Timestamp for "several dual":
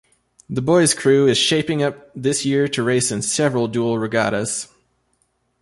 3.21-3.99